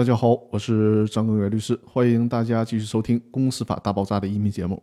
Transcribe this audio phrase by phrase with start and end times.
[0.00, 4.82] 大家好，我是张根源律师，欢迎大家继续收听《公司法大爆炸》的音频节目。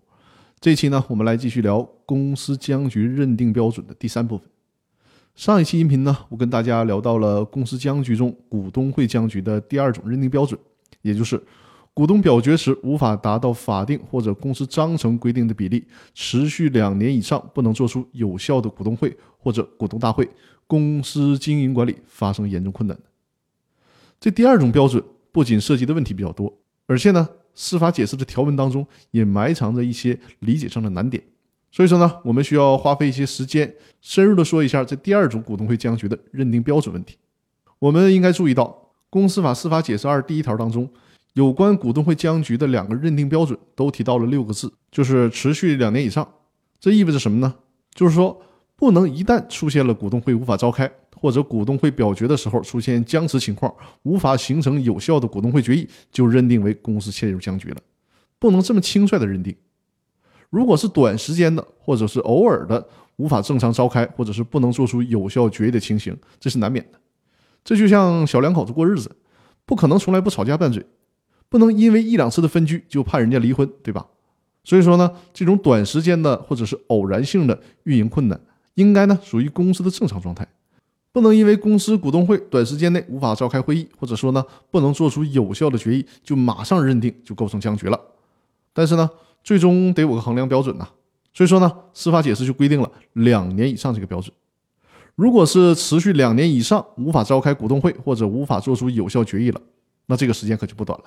[0.60, 4.48] 这期呢，我们来继续聊公司僵局认定标准的第三部分。
[5.34, 10.60] 上一期音频呢，我跟大家聊到了公司僵局中股东会僵局的第二种认定标准，
[11.02, 11.42] 也就是
[11.96, 20.30] 股东表决时无法达到法定或者公司章程规定的比例，持续两年以上不能做出有效的股东会或者股东大会，
[20.68, 23.04] 公司经营管理发生严重困难的。
[24.20, 26.52] 这第二种标准不仅涉及的问题比较多，
[26.86, 31.24] 而且呢，司法解释的条文当中也埋藏着一些理解上的难点。
[31.72, 37.18] 所以说呢，我们需要花费一些时间，深入的说一下这第二种股东会僵局的认定标准问题。
[37.78, 38.66] 我们应该注意到，
[39.10, 40.90] 《公司法司法解释二》第一条当中，
[41.34, 46.28] 有关股东会僵局的两个认定标准都提到了六个字，就是持续两年以上。
[46.80, 47.54] 这意味着什么呢？
[47.94, 48.42] 就是说，
[48.76, 50.92] 不能一旦出现了股东会无法召开。
[51.20, 57.78] 或者股东会表决的时候出现僵持情况，无法形成有效的股东会决议，就认定为公司陷入僵局了，
[58.40, 59.56] 不能这么轻率的认定。
[60.50, 67.00] 如果是短时间的，或者是偶尔的无法正常召开，或者是不能做出有效决议的情形，这是难免的。
[67.66, 69.14] 这就像小两口子过日子，
[69.66, 70.86] 不可能从来不吵架拌嘴，
[71.50, 74.06] 不能因为一两次的分居就判人家离婚，对吧？
[74.64, 78.40] 所以说呢，这种短时间的或者是偶然性的运营困难，
[78.76, 80.48] 应该呢属于公司的正常状态。
[81.18, 88.00] 不能因为公司股东会短时间内无法召开会议，或者说呢不能做出有效的决议，就马上认定就构成僵局了。
[88.72, 89.10] 但是呢，
[89.44, 90.88] 最终得有个衡量标准呐。
[91.34, 94.32] 所以说呢，司法解释就规定了两年以上这个标准。
[95.16, 99.60] 如果是持续两年以上无法召开股东会或者无法做出有效决议了，
[100.06, 101.06] 那这个时间可就不短了。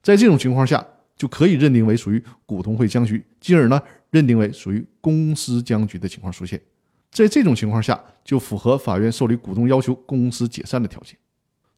[0.00, 0.82] 在这种情况下，
[1.14, 3.78] 就可以认定为属于股东会僵局，进而呢
[4.10, 6.58] 认定为属于公司僵局的情况出现。
[7.12, 11.14] 在这种情况下，就符合法院受理股东要求公司解散的条件。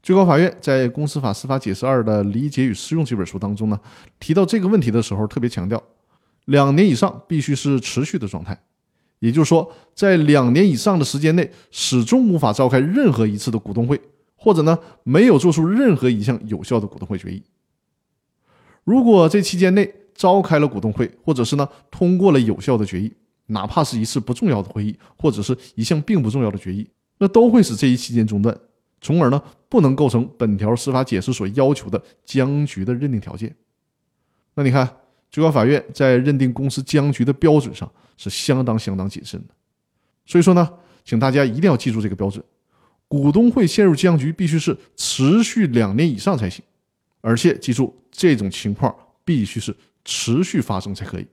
[0.01, 3.81] 最高法院在《公司法司法解释二》的理解与适用这本书当中呢，
[4.21, 5.83] 提到这个问题的时候，特别强调，
[6.45, 8.57] 两年以上必须是持续的状态，
[9.19, 14.01] 也就是说，在两年以上的时间内，始终无法召开任何一次的股东会，
[14.37, 17.43] 或者呢，没有做出任何一项有效的股东会决议。
[18.85, 23.11] 如果这期间内召开了股东会，或者是呢，通过了有效的决议。
[23.47, 26.89] 哪怕是一次不重要的会议，或者是一项并不重要的决议，
[27.19, 28.57] 那都会使这一期间中断，
[29.01, 33.55] 从而呢不能构成本条司法解释所要求的僵局的认定条件。
[34.55, 34.89] 那你看，
[35.31, 39.55] 最高法院在认定公司僵局的标准上是相当相当谨慎的。
[40.25, 40.71] 所以说呢，
[41.05, 42.43] 请大家一定要记住这个标准：
[43.09, 46.65] 股东会陷入僵局必须是持续两年以上才行，
[47.21, 48.95] 而且记住这种情况
[49.25, 51.27] 必须是持续发生才可以。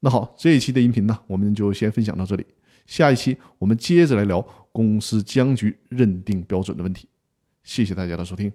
[0.00, 2.46] 那好，这一期的音频呢，我们就先分享到这里。
[2.86, 4.40] 下一期我们接着来聊
[4.72, 7.08] 公司僵局认定标准的问题。
[7.62, 8.52] 谢谢大家的收听。